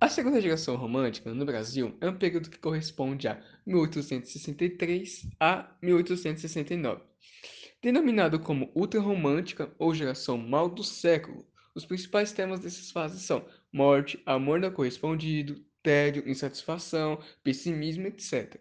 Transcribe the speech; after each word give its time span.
A 0.00 0.08
segunda 0.08 0.40
geração 0.40 0.76
romântica 0.76 1.34
no 1.34 1.44
Brasil 1.44 1.96
é 2.00 2.08
um 2.08 2.16
período 2.16 2.48
que 2.48 2.58
corresponde 2.58 3.26
a 3.26 3.42
1863 3.66 5.26
a 5.40 5.76
1869. 5.82 7.02
Denominado 7.82 8.38
como 8.38 8.70
ultrarromântica 8.76 9.74
ou 9.76 9.92
geração 9.92 10.38
mal 10.38 10.68
do 10.68 10.84
século, 10.84 11.44
os 11.74 11.84
principais 11.84 12.30
temas 12.30 12.60
dessas 12.60 12.92
fases 12.92 13.22
são 13.22 13.44
morte, 13.72 14.22
amor 14.24 14.60
não 14.60 14.70
correspondido, 14.70 15.60
tédio, 15.82 16.28
insatisfação, 16.28 17.18
pessimismo, 17.42 18.06
etc. 18.06 18.56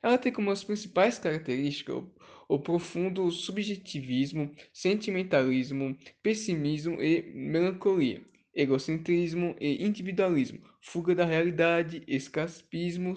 Ela 0.00 0.16
tem 0.16 0.32
como 0.32 0.52
as 0.52 0.62
principais 0.62 1.18
características 1.18 2.04
o 2.48 2.60
profundo 2.60 3.28
subjetivismo, 3.32 4.54
sentimentalismo, 4.72 5.98
pessimismo 6.22 7.02
e 7.02 7.22
melancolia, 7.34 8.24
egocentrismo 8.56 9.54
e 9.60 9.84
individualismo, 9.84 10.60
fuga 10.80 11.14
da 11.14 11.26
realidade, 11.26 12.02
escapismo 12.08 13.14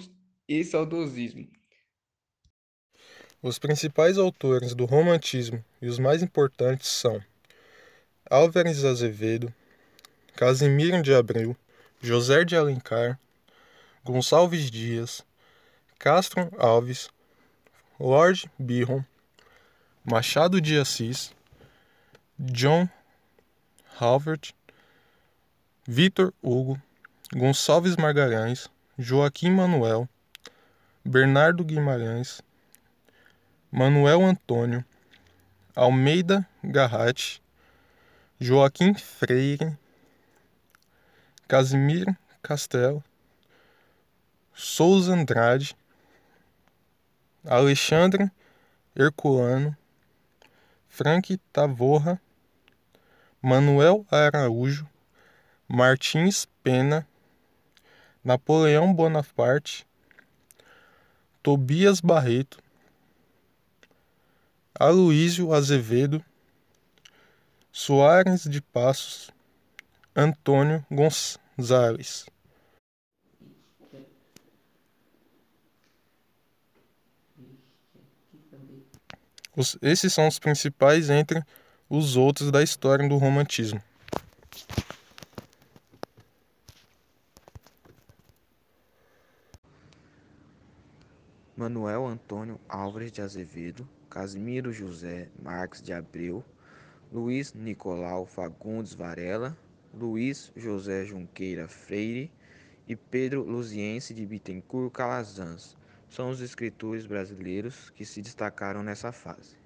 e 0.48 0.64
saudosismo. 0.66 1.48
Os 3.41 3.58
principais 3.58 4.17
autores 4.17 4.76
do 4.76 4.84
romantismo 4.84 5.64
e 5.81 5.88
os 5.88 5.98
mais 5.98 6.22
importantes 6.22 6.90
são 6.90 7.23
Álvares 8.30 8.84
Azevedo, 8.84 9.54
Casimiro 10.36 11.02
de 11.02 11.14
Abreu, 11.14 11.56
José 12.02 12.44
de 12.44 12.58
Alencar, 12.58 13.17
Gonçalves 14.03 14.70
Dias, 14.70 15.26
Castro 15.98 16.52
Alves, 16.58 17.09
Lord 17.98 18.52
Byron, 18.59 19.06
Machado 20.03 20.59
de 20.59 20.78
Assis, 20.78 21.34
John 22.38 22.90
Halvard, 24.00 24.53
Vitor 25.92 26.32
Hugo, 26.40 26.80
Gonçalves 27.36 27.96
Margarães, 27.96 28.70
Joaquim 28.96 29.50
Manuel, 29.50 30.08
Bernardo 31.04 31.64
Guimarães, 31.64 32.44
Manuel 33.72 34.23
Antônio, 34.23 34.86
Almeida 35.76 36.48
Garratti, 36.64 37.42
Joaquim 38.40 38.94
Freire, 38.94 39.76
Casimiro 41.48 42.16
Castelo, 42.44 43.03
Souza 44.53 45.16
Andrade, 45.16 45.76
Alexandre 47.44 48.31
Herculano, 48.96 49.76
Frank 50.88 51.36
Tavorra, 51.52 52.22
Manuel 53.42 54.06
Araújo, 54.12 54.88
Martins 55.72 56.48
Pena, 56.64 57.08
Napoleão 58.23 58.92
Bonaparte, 58.92 59.86
Tobias 61.44 62.02
Barreto, 62.02 62.58
Aloísio 64.73 65.53
Azevedo, 65.53 66.25
Soares 67.72 68.45
de 68.45 68.59
Passos, 68.64 69.30
Antônio 70.16 70.84
Gonzalez. 70.90 72.25
Os, 79.56 79.78
esses 79.84 80.12
são 80.12 80.28
os 80.28 80.40
principais 80.40 81.12
entre 81.12 81.44
os 81.88 82.16
outros 82.17 82.50
da 82.50 82.64
história 82.64 83.08
do 83.08 83.17
romantismo. 83.17 83.84
Manuel 91.60 92.08
Antônio 92.08 92.58
Álvares 92.70 93.12
de 93.12 93.22
Azevedo, 93.22 93.86
Casimiro 94.10 94.72
José 94.72 95.30
Marques 95.44 95.81
de 95.81 95.92
Abreu, 95.92 96.42
Luiz 97.12 97.53
Nicolau 97.53 98.25
Fagundes 98.25 98.94
Varela, 98.94 99.58
Luiz 99.94 100.53
José 100.56 101.03
Junqueira 101.03 101.68
Freire 101.68 102.31
e 102.88 102.96
Pedro 102.96 103.44
Luziense 103.44 104.14
de 104.14 104.25
Bittencourt 104.25 104.90
Calazans 104.94 105.75
são 106.08 106.30
os 106.30 106.40
escritores 106.40 107.06
brasileiros 107.06 107.90
que 107.90 108.06
se 108.06 108.22
destacaram 108.22 108.81
nessa 108.81 109.12
fase. 109.12 109.58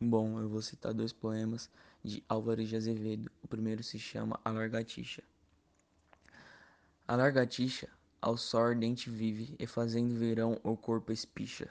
Bom, 0.00 0.40
eu 0.40 0.48
vou 0.48 0.62
citar 0.62 0.94
dois 0.94 1.12
poemas 1.12 1.70
de 2.02 2.24
Álvares 2.26 2.66
de 2.66 2.76
Azevedo. 2.76 3.30
O 3.42 3.46
primeiro 3.46 3.82
se 3.82 3.98
chama 3.98 4.40
A 4.42 4.50
Largatixa. 4.50 5.22
A 7.06 7.14
largatixa 7.14 7.90
ao 8.20 8.36
sol 8.36 8.62
ardente 8.62 9.10
vive, 9.10 9.54
e 9.58 9.66
fazendo 9.66 10.14
verão 10.14 10.60
o 10.62 10.76
corpo 10.76 11.12
espicha. 11.12 11.70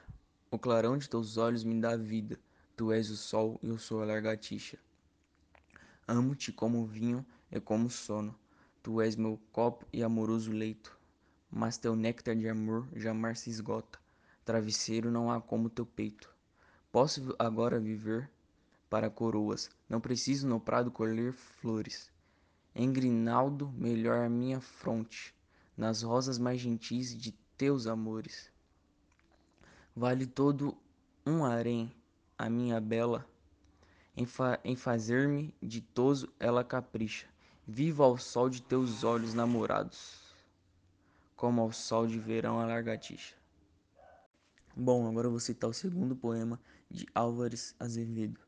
O 0.50 0.58
clarão 0.58 0.96
de 0.96 1.08
teus 1.08 1.36
olhos 1.36 1.64
me 1.64 1.80
dá 1.80 1.96
vida, 1.96 2.38
tu 2.76 2.92
és 2.92 3.10
o 3.10 3.16
sol 3.16 3.58
e 3.62 3.68
eu 3.68 3.78
sou 3.78 4.02
a 4.02 4.06
largatixa. 4.06 4.78
Amo-te 6.06 6.52
como 6.52 6.86
vinho 6.86 7.24
e 7.50 7.60
como 7.60 7.90
sono, 7.90 8.34
tu 8.82 9.00
és 9.00 9.16
meu 9.16 9.38
copo 9.52 9.86
e 9.92 10.02
amoroso 10.02 10.50
leito 10.52 10.98
mas 11.50 11.78
teu 11.78 11.96
néctar 11.96 12.36
de 12.36 12.48
amor 12.48 12.86
jamais 12.94 13.40
se 13.40 13.50
esgota. 13.50 13.98
Travesseiro 14.44 15.10
não 15.10 15.30
há 15.30 15.40
como 15.40 15.70
teu 15.70 15.86
peito. 15.86 16.30
Posso 16.92 17.34
agora 17.38 17.80
viver 17.80 18.30
para 18.88 19.10
coroas, 19.10 19.70
não 19.88 20.00
preciso 20.00 20.46
no 20.46 20.60
prado 20.60 20.90
colher 20.90 21.32
flores. 21.32 22.10
Em 22.74 22.92
grinaldo 22.92 23.70
melhor 23.76 24.24
a 24.24 24.28
minha 24.28 24.60
fronte, 24.60 25.34
nas 25.78 26.02
rosas 26.02 26.38
mais 26.38 26.60
gentis 26.60 27.16
de 27.16 27.32
teus 27.56 27.86
amores. 27.86 28.50
Vale 29.96 30.26
todo 30.26 30.76
um 31.24 31.44
harém 31.44 31.90
a 32.36 32.50
minha 32.50 32.80
bela, 32.80 33.24
em, 34.16 34.26
fa 34.26 34.60
em 34.62 34.76
fazer-me 34.76 35.54
ditoso 35.62 36.28
ela 36.38 36.62
capricha. 36.62 37.26
Viva 37.66 38.04
ao 38.04 38.18
sol 38.18 38.50
de 38.50 38.60
teus 38.60 39.04
olhos 39.04 39.32
namorados 39.32 40.28
como 41.38 41.60
ao 41.60 41.72
sol 41.72 42.04
de 42.04 42.18
verão 42.18 42.58
a 42.58 42.66
largatixa. 42.66 43.32
Bom, 44.74 45.08
agora 45.08 45.28
eu 45.28 45.30
vou 45.30 45.38
citar 45.38 45.70
o 45.70 45.72
segundo 45.72 46.16
poema 46.16 46.60
de 46.90 47.06
Álvares 47.14 47.76
Azevedo. 47.78 48.40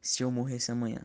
Se 0.00 0.22
eu 0.22 0.30
morresse 0.30 0.70
amanhã. 0.70 1.04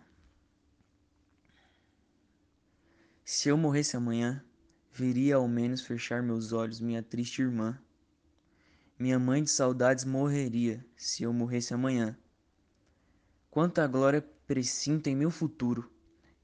Se 3.25 3.50
eu 3.50 3.57
morresse 3.57 3.97
amanhã, 3.97 4.45
veria 4.93 5.35
ao 5.35 5.47
menos 5.47 5.81
fechar 5.81 6.21
meus 6.21 6.53
olhos 6.53 6.79
minha 6.79 7.01
triste 7.01 7.41
irmã. 7.41 7.77
Minha 8.97 9.17
mãe 9.17 9.43
de 9.43 9.49
saudades 9.49 10.05
morreria 10.05 10.85
se 10.95 11.23
eu 11.23 11.33
morresse 11.33 11.73
amanhã. 11.73 12.15
Quanta 13.49 13.87
glória 13.87 14.21
presinto 14.45 15.07
em 15.07 15.15
meu 15.15 15.31
futuro, 15.31 15.89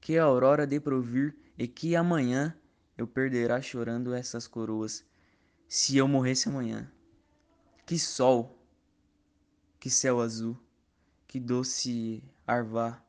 que 0.00 0.18
a 0.18 0.24
aurora 0.24 0.66
dê 0.66 0.80
provir 0.80 1.36
e 1.56 1.68
que 1.68 1.94
amanhã 1.94 2.56
eu 2.98 3.06
perderá 3.06 3.62
chorando 3.62 4.12
essas 4.12 4.48
coroas, 4.48 5.04
se 5.68 5.96
eu 5.96 6.08
morresse 6.08 6.48
amanhã. 6.48 6.90
Que 7.86 7.98
sol, 7.98 8.58
que 9.78 9.88
céu 9.88 10.20
azul, 10.20 10.58
que 11.26 11.38
doce 11.38 12.22
arvá, 12.46 13.00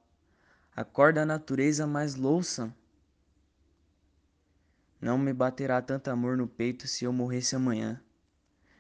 acorda 0.76 1.24
a 1.24 1.26
natureza 1.26 1.88
mais 1.88 2.16
louça. 2.16 2.74
Não 5.02 5.18
me 5.18 5.34
baterá 5.34 5.82
tanto 5.82 6.10
amor 6.10 6.38
no 6.38 6.48
peito 6.48 6.88
se 6.88 7.06
eu 7.06 7.12
morresse 7.12 7.56
amanhã. 7.56 8.00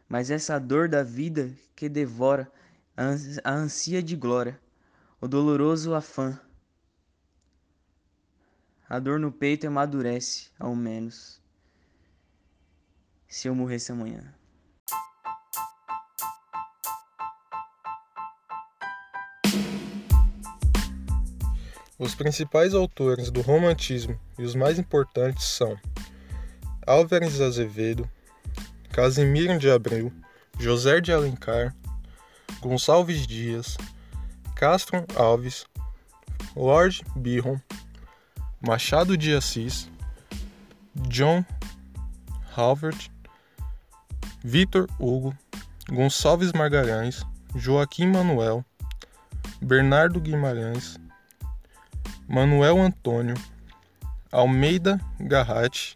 Mas 0.08 0.30
essa 0.30 0.60
dor 0.60 0.88
da 0.88 1.02
vida 1.02 1.52
que 1.76 1.90
devora 1.90 2.52
a 2.96 3.52
ansia 3.52 4.04
de 4.04 4.16
glória, 4.16 4.60
o 5.20 5.28
doloroso 5.28 5.96
afã, 5.96 6.40
a 8.88 9.00
dor 9.00 9.20
no 9.20 9.32
peito 9.32 9.66
amadurece, 9.66 10.52
ao 10.60 10.76
menos. 10.76 11.42
Se 13.28 13.48
eu 13.48 13.56
morresse 13.56 13.92
amanhã. 13.92 14.36
Os 22.02 22.16
principais 22.16 22.74
autores 22.74 23.30
do 23.30 23.42
romantismo 23.42 24.20
e 24.36 24.42
os 24.42 24.56
mais 24.56 24.80
importantes 24.80 25.46
são 25.46 25.78
Álvares 26.88 27.40
Azevedo, 27.40 28.10
Casimiro 28.92 29.60
de 29.60 29.70
Abreu, 29.70 30.12
José 30.60 31.00
de 31.00 31.14
Alencar, 31.14 31.76
Gonçalves 32.60 33.28
Dias, 33.28 33.78
Castro 34.56 35.06
Alves, 35.16 35.68
Lord 36.56 37.04
Byron, 37.16 37.62
Machado 38.60 39.16
de 39.16 39.36
Assis, 39.36 39.88
John 41.08 41.46
Halvard, 42.58 43.12
Vitor 44.44 44.88
Hugo, 45.00 45.38
Gonçalves 45.88 46.52
Margarães, 46.52 47.24
Joaquim 47.56 48.08
Manuel, 48.08 48.66
Bernardo 49.62 50.20
Guimarães, 50.20 51.00
Manuel 52.34 52.80
Antônio, 52.80 53.36
Almeida 54.32 55.02
Garratti, 55.20 55.94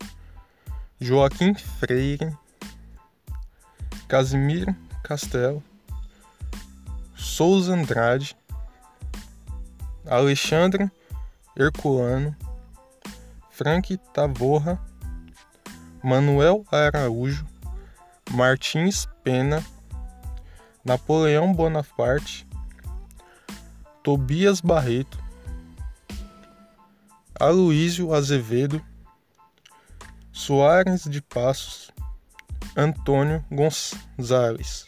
Joaquim 0.99 1.55
Freire, 1.55 2.37
Casimiro 4.05 4.75
Castelo, 5.01 5.63
Souza 7.15 7.73
Andrade, 7.73 8.35
Alexandre 10.05 10.91
Herculano, 11.55 12.35
Frank 13.49 13.95
Tavorra, 14.13 14.77
Manuel 16.03 16.65
Araújo, 16.69 17.47
Martins 18.31 19.07
Pena, 19.23 19.63
Napoleão 20.83 21.53
Bonaparte, 21.53 22.45
Tobias 24.03 24.59
Barreto, 24.59 25.23
Aloísio 27.39 28.13
Azevedo, 28.13 28.81
Soares 30.31 31.03
de 31.03 31.21
Passos, 31.21 31.91
Antônio 32.75 33.43
Gonzalez. 33.51 34.85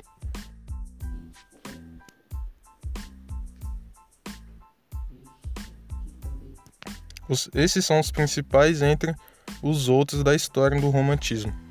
Os, 7.29 7.49
esses 7.53 7.85
são 7.85 7.99
os 7.99 8.11
principais 8.11 8.81
entre 8.81 9.13
os 9.61 9.89
outros 9.89 10.23
da 10.23 10.33
história 10.33 10.79
do 10.79 10.89
romantismo. 10.89 11.66